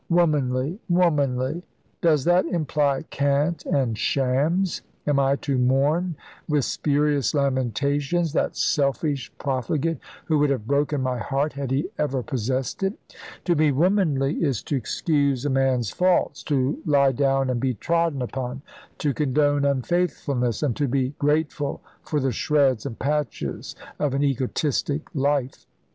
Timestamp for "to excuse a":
14.63-15.51